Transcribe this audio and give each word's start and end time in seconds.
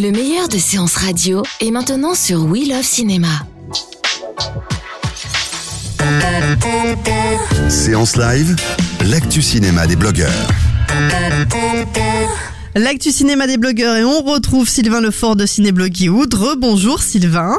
Le 0.00 0.12
meilleur 0.12 0.48
de 0.48 0.56
séances 0.56 0.96
radio 0.96 1.42
est 1.60 1.70
maintenant 1.70 2.14
sur 2.14 2.46
We 2.46 2.66
Love 2.66 2.82
Cinéma. 2.82 3.28
Séance 7.68 8.16
live, 8.16 8.56
l'actu 9.10 9.42
cinéma 9.42 9.86
des 9.86 9.96
blogueurs. 9.96 10.48
L'actu 12.74 13.12
cinéma 13.12 13.46
des 13.46 13.58
blogueurs 13.58 13.96
et 13.96 14.04
on 14.04 14.22
retrouve 14.22 14.66
Sylvain 14.66 15.02
Lefort 15.02 15.36
de 15.36 15.44
Cinébloguioud. 15.44 16.32
Rebonjour 16.32 17.02
Sylvain. 17.02 17.58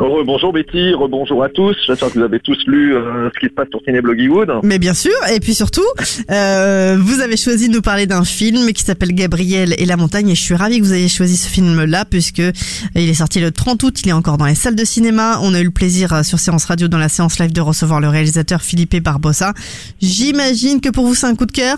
Bonjour 0.00 0.54
Betty, 0.54 0.94
bonjour 1.10 1.44
à 1.44 1.50
tous. 1.50 1.76
J'espère 1.86 2.08
que 2.08 2.18
vous 2.18 2.24
avez 2.24 2.40
tous 2.40 2.56
lu 2.66 2.94
euh, 2.94 3.28
ce 3.34 3.38
qui 3.38 3.46
se 3.46 3.50
passe 3.52 3.68
sur 3.68 3.82
Ciné 3.84 4.00
Hollywood. 4.02 4.50
Mais 4.62 4.78
bien 4.78 4.94
sûr, 4.94 5.12
et 5.30 5.40
puis 5.40 5.54
surtout, 5.54 5.84
euh, 6.30 6.96
vous 6.98 7.20
avez 7.20 7.36
choisi 7.36 7.68
de 7.68 7.74
nous 7.74 7.82
parler 7.82 8.06
d'un 8.06 8.24
film 8.24 8.72
qui 8.72 8.82
s'appelle 8.82 9.12
Gabriel 9.12 9.74
et 9.76 9.84
la 9.84 9.98
montagne 9.98 10.30
et 10.30 10.34
je 10.34 10.40
suis 10.40 10.54
ravie 10.54 10.78
que 10.80 10.84
vous 10.84 10.94
ayez 10.94 11.08
choisi 11.08 11.36
ce 11.36 11.50
film-là 11.50 12.06
puisque 12.06 12.38
il 12.38 13.10
est 13.10 13.14
sorti 13.14 13.40
le 13.40 13.50
30 13.50 13.82
août, 13.82 14.00
il 14.02 14.08
est 14.08 14.12
encore 14.12 14.38
dans 14.38 14.46
les 14.46 14.54
salles 14.54 14.74
de 14.74 14.86
cinéma. 14.86 15.38
On 15.42 15.52
a 15.52 15.60
eu 15.60 15.64
le 15.64 15.70
plaisir 15.70 16.14
euh, 16.14 16.22
sur 16.22 16.38
Séance 16.38 16.64
Radio 16.64 16.88
dans 16.88 16.96
la 16.96 17.10
séance 17.10 17.38
live 17.38 17.52
de 17.52 17.60
recevoir 17.60 18.00
le 18.00 18.08
réalisateur 18.08 18.62
Philippe 18.62 18.96
Barbossa. 19.02 19.52
J'imagine 20.00 20.80
que 20.80 20.88
pour 20.88 21.04
vous 21.04 21.14
c'est 21.14 21.26
un 21.26 21.34
coup 21.34 21.44
de 21.46 21.52
cœur 21.52 21.76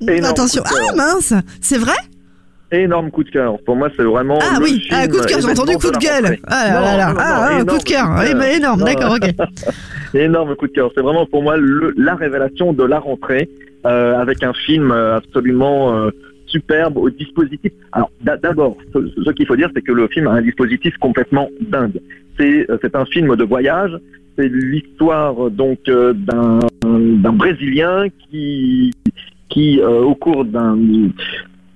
Énorme 0.00 0.24
Attention, 0.24 0.62
coup 0.62 0.72
de 0.72 0.78
cœur. 0.78 0.86
ah 0.92 0.96
mince, 0.96 1.34
c'est 1.60 1.76
vrai? 1.76 1.92
Énorme 2.72 3.10
coup 3.10 3.24
de 3.24 3.30
cœur. 3.30 3.58
Pour 3.64 3.74
moi, 3.76 3.88
c'est 3.96 4.04
vraiment. 4.04 4.38
Ah 4.40 4.58
le 4.58 4.64
oui, 4.64 4.80
film 4.80 5.00
ah, 5.02 5.08
coup 5.08 5.20
de 5.20 5.26
cœur, 5.26 5.40
j'ai 5.40 5.50
entendu 5.50 5.72
coup 5.76 5.90
de 5.90 5.98
gueule. 5.98 6.38
Ah 6.46 6.64
là 6.68 6.74
Non, 6.74 6.80
là 6.80 6.96
là, 6.96 7.06
non, 7.08 7.14
non, 7.14 7.20
ah, 7.20 7.64
coup 7.66 7.78
de 7.78 7.82
cœur, 7.82 8.06
oui, 8.20 8.34
mais 8.36 8.56
énorme, 8.56 8.82
d'accord, 8.84 9.14
ok. 9.16 9.30
Énorme 10.14 10.54
coup 10.56 10.66
de 10.68 10.72
cœur. 10.72 10.90
C'est 10.94 11.02
vraiment 11.02 11.26
pour 11.26 11.42
moi 11.42 11.56
le- 11.56 11.92
la 11.96 12.14
révélation 12.14 12.72
de 12.72 12.82
la 12.84 12.98
rentrée 12.98 13.48
euh, 13.86 14.18
avec 14.20 14.42
un 14.42 14.52
film 14.52 14.90
euh, 14.92 15.16
absolument 15.16 15.94
euh, 15.96 16.10
superbe 16.46 16.96
au 16.96 17.10
dispositif. 17.10 17.72
Alors 17.92 18.10
d'a- 18.20 18.36
d'abord, 18.36 18.76
ce, 18.92 18.98
ce 19.24 19.30
qu'il 19.30 19.46
faut 19.46 19.56
dire, 19.56 19.70
c'est 19.74 19.82
que 19.82 19.92
le 19.92 20.08
film 20.08 20.26
a 20.26 20.32
un 20.32 20.42
dispositif 20.42 20.96
complètement 20.98 21.48
dingue. 21.60 22.00
C'est 22.38 22.66
c'est 22.82 22.94
un 22.96 23.04
film 23.06 23.34
de 23.36 23.44
voyage. 23.44 23.92
C'est 24.36 24.48
l'histoire 24.48 25.50
donc 25.50 25.78
euh, 25.88 26.12
d'un 26.12 26.58
d'un 26.84 27.32
Brésilien 27.32 28.06
qui 28.30 28.92
qui 29.48 29.80
euh, 29.80 30.00
au 30.02 30.14
cours 30.16 30.44
d'un 30.44 30.76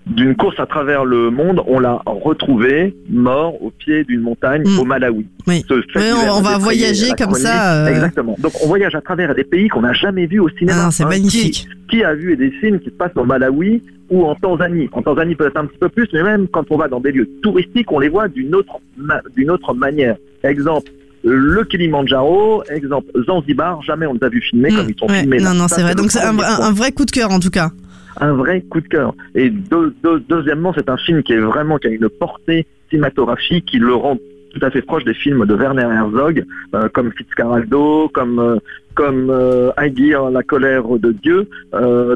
d'une 0.07 0.37
course 0.37 0.61
à 0.61 0.67
travers 0.67 1.05
le 1.05 1.31
monde, 1.31 1.63
on 1.67 1.79
l'a 1.79 2.03
retrouvé 2.07 2.95
mort 3.09 3.61
au 3.63 3.71
pied 3.71 4.05
d'une 4.05 4.21
montagne 4.21 4.63
Mm. 4.67 4.79
au 4.79 4.85
Malawi. 4.85 5.27
Oui. 5.47 5.65
Ce 5.69 5.81
fait 5.93 6.13
Oui, 6.13 6.19
on- 6.31 6.43
va 6.43 6.59
voyager 6.59 7.13
comme 7.17 7.33
ça, 7.35 7.85
euh. 7.85 7.89
Exactement. 7.89 8.37
Donc 8.39 8.53
on 8.63 8.67
voyage 8.69 8.95
à 8.95 9.01
travers 9.01 9.35
des 9.35 9.45
pays 9.45 9.69
qu'on 9.69 9.81
n'a 9.81 9.95
jamais 9.95 10.27
vus 10.27 10.41
au 10.41 10.49
cinéma. 10.51 10.79
Ah 10.79 10.85
non, 10.85 10.91
c'est 10.91 11.05
Hein, 11.05 11.09
magnifique. 11.09 11.67
Qui, 11.89 11.97
qui 11.99 12.05
a 12.05 12.15
vu 12.15 12.37
des 12.37 12.51
films 12.51 12.81
qui 12.81 12.87
se 12.91 12.95
passent 12.95 13.17
au 13.17 13.25
Malawi 13.25 13.83
ou 14.11 14.25
en 14.27 14.35
Tanzanie 14.35 14.91
En 14.93 15.01
Tanzanie 15.01 15.35
peut-être 15.37 15.57
un 15.57 15.65
petit 15.67 15.79
peu 15.79 15.89
plus, 15.89 16.07
mais 16.13 16.23
même 16.23 16.49
quand 16.49 16.65
on 16.71 16.77
va 16.77 16.89
dans 16.89 17.01
des 17.01 17.11
lieux 17.13 17.29
touristiques, 17.43 17.91
on 17.91 17.99
les 17.99 18.11
voit 18.11 18.29
d'une 18.29 18.55
autre, 18.55 18.75
ma- 18.99 19.23
d'une 19.35 19.51
autre 19.51 19.73
manière. 19.73 20.17
Exemple, 20.43 20.91
le 21.27 21.65
Kilimandjaro, 21.65 22.63
exemple, 22.69 23.11
Zanzibar, 23.27 23.81
jamais 23.83 24.05
on 24.07 24.13
les 24.13 24.23
a 24.23 24.29
vus 24.29 24.43
filmer 24.43 24.71
Mm, 24.71 24.77
comme 24.77 24.91
ils 24.91 24.99
sont 24.99 25.07
ouais, 25.07 25.21
filmés. 25.21 25.39
Non, 25.39 25.55
non, 25.55 25.69
c'est 25.69 25.81
vrai. 25.81 25.95
Donc 25.95 26.11
c'est 26.11 26.21
un, 26.21 26.39
un 26.39 26.73
vrai 26.73 26.93
coup 26.93 27.07
de 27.07 27.11
cœur 27.11 27.31
en 27.31 27.41
tout 27.41 27.49
cas. 27.49 27.71
Un 28.21 28.33
vrai 28.33 28.63
coup 28.63 28.81
de 28.81 28.89
cœur. 28.89 29.15
Et 29.35 29.51
deux- 29.51 29.95
deux- 30.03 30.21
deuxièmement, 30.29 30.73
c'est 30.77 30.89
un 30.89 30.97
film 30.97 31.23
qui 31.23 31.33
est 31.33 31.41
vraiment 31.41 31.79
qui 31.79 31.89
a 31.89 31.91
une 31.91 32.09
portée 32.09 32.67
cinématographique 32.91 33.65
qui 33.67 33.79
le 33.79 33.95
rend 33.95 34.19
tout 34.55 34.65
à 34.65 34.71
fait 34.71 34.83
proche 34.83 35.03
des 35.05 35.15
films 35.15 35.45
de 35.47 35.55
Werner 35.55 35.83
Herzog, 35.83 36.45
euh, 36.75 36.89
comme 36.91 37.11
Fitzcarraldo, 37.13 38.09
comme 38.15 38.39
euh, 38.39 38.59
comme 38.95 39.29
euh, 39.29 39.73
Aguirre, 39.77 40.31
La 40.31 40.45
colère 40.45 40.87
de 40.87 41.11
Dieu, 41.11 41.49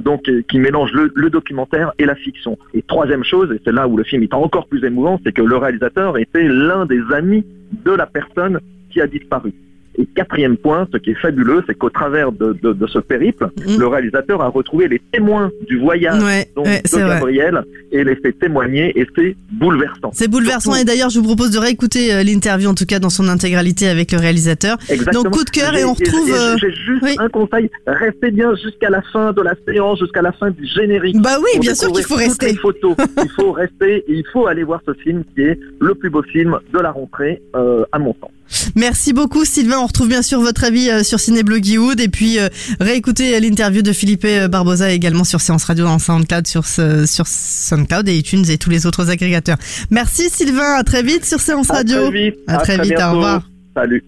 donc 0.04 0.30
qui 0.48 0.58
mélange 0.60 0.92
le, 0.92 1.10
le 1.12 1.28
documentaire 1.28 1.92
et 1.98 2.04
la 2.04 2.14
fiction. 2.14 2.56
Et 2.74 2.82
troisième 2.82 3.24
chose, 3.24 3.50
et 3.52 3.60
c'est 3.64 3.72
là 3.72 3.88
où 3.88 3.96
le 3.96 4.04
film 4.04 4.22
est 4.22 4.32
encore 4.32 4.68
plus 4.68 4.84
émouvant, 4.84 5.20
c'est 5.24 5.32
que 5.32 5.42
le 5.42 5.56
réalisateur 5.56 6.16
était 6.18 6.46
l'un 6.46 6.86
des 6.86 7.00
amis 7.12 7.44
de 7.84 7.90
la 7.90 8.06
personne 8.06 8.60
qui 8.90 9.00
a 9.00 9.08
disparu. 9.08 9.52
Et 9.98 10.06
quatrième 10.06 10.56
point, 10.56 10.86
ce 10.92 10.98
qui 10.98 11.10
est 11.10 11.20
fabuleux, 11.20 11.62
c'est 11.66 11.74
qu'au 11.74 11.90
travers 11.90 12.30
de, 12.30 12.56
de- 12.62 12.72
de 12.72 12.86
ce 12.86 12.98
périple, 13.00 13.48
Mm. 13.66 13.78
le 13.78 13.86
réalisateur 13.88 14.40
a 14.42 14.48
retrouvé 14.48 14.86
les 14.88 15.00
témoins 15.12 15.50
du 15.68 15.78
voyage 15.78 16.22
Ouais, 16.22 16.48
donc, 16.54 16.66
ouais, 16.66 16.82
de 16.82 16.88
vrai. 16.98 17.08
Gabriel 17.14 17.62
et 17.90 18.04
les 18.04 18.14
fait 18.16 18.32
témoigner 18.32 18.98
et 18.98 19.06
c'est 19.16 19.34
bouleversant. 19.52 20.10
C'est 20.12 20.28
bouleversant 20.28 20.72
Surtout- 20.72 20.78
et 20.80 20.84
d'ailleurs 20.84 21.10
je 21.10 21.18
vous 21.18 21.24
propose 21.26 21.50
de 21.50 21.58
réécouter 21.58 22.14
euh, 22.14 22.22
l'interview 22.22 22.68
en 22.68 22.74
tout 22.74 22.86
cas 22.86 22.98
dans 23.00 23.10
son 23.10 23.28
intégralité 23.28 23.88
avec 23.88 24.12
le 24.12 24.18
réalisateur. 24.18 24.76
Exactement. 24.88 25.24
Donc, 25.24 25.32
coup 25.32 25.44
de 25.44 25.50
cœur 25.50 25.74
et 25.74 25.84
on 25.84 25.94
retrouve, 25.94 26.26
j'ai- 26.28 26.32
euh, 26.34 26.56
J'ai 26.60 26.70
juste 26.70 27.02
oui. 27.02 27.16
un 27.18 27.28
conseil, 27.28 27.70
restez 27.86 28.30
bien 28.30 28.54
jusqu'à 28.54 28.90
la 28.90 29.02
fin 29.12 29.32
de 29.32 29.42
la 29.42 29.54
séance, 29.66 29.98
jusqu'à 29.98 30.22
la 30.22 30.32
fin 30.32 30.50
du 30.50 30.64
générique. 30.66 31.20
Bah 31.20 31.38
oui, 31.42 31.58
bien 31.60 31.74
sûr 31.74 31.90
qu'il 31.92 32.04
faut 32.04 32.14
rester. 32.14 32.54
photos. 32.56 32.94
il 33.24 33.30
faut 33.30 33.52
rester 33.52 33.96
et 34.06 34.12
il 34.12 34.24
faut 34.32 34.46
aller 34.46 34.62
voir 34.62 34.80
ce 34.86 34.92
film 34.94 35.24
qui 35.34 35.42
est 35.42 35.58
le 35.80 35.94
plus 35.94 36.10
beau 36.10 36.22
film 36.22 36.56
de 36.72 36.78
la 36.78 36.92
rentrée 36.92 37.42
euh, 37.56 37.84
à 37.92 37.98
mon 37.98 38.14
sens. 38.20 38.30
Merci 38.74 39.12
beaucoup 39.12 39.44
Sylvain. 39.44 39.78
On 39.78 39.86
retrouve 39.86 40.08
bien 40.08 40.22
sûr 40.22 40.40
votre 40.40 40.64
avis 40.64 40.90
euh, 40.90 41.02
sur 41.02 41.20
Cinébloggywood 41.20 42.00
et 42.00 42.08
puis 42.08 42.38
euh, 42.38 42.48
réécouter 42.80 43.34
euh, 43.36 43.40
l'interview 43.40 43.82
de 43.82 43.92
Philippe 43.92 44.26
Barbosa 44.50 44.90
également 44.92 45.24
sur 45.24 45.40
Séance 45.40 45.64
Radio 45.64 45.86
en 45.86 45.98
SoundCloud, 45.98 46.46
sur, 46.46 46.66
ce- 46.66 47.06
sur 47.06 47.26
SoundCloud 47.26 48.08
et 48.08 48.16
iTunes 48.16 48.44
et 48.48 48.58
tous 48.58 48.70
les 48.70 48.86
autres 48.86 49.10
agrégateurs. 49.10 49.58
Merci 49.90 50.30
Sylvain. 50.30 50.74
À 50.78 50.84
très 50.84 51.02
vite 51.02 51.24
sur 51.24 51.40
Séance 51.40 51.70
À 51.70 51.74
Radio. 51.74 52.08
très 52.10 52.22
vite. 52.30 52.34
À 52.46 52.56
très 52.58 52.74
vite, 52.78 52.92
au 52.92 52.96
bientôt. 52.96 53.14
revoir. 53.16 53.42
Salut. 53.76 54.04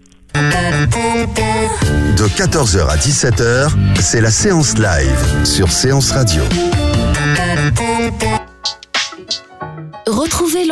De 2.17 2.25
14h 2.29 2.87
à 2.89 2.97
17h, 2.97 3.69
c'est 4.01 4.21
la 4.21 4.31
séance 4.31 4.75
live 4.79 5.45
sur 5.45 5.71
Séance 5.73 6.13
Radio. 6.13 6.43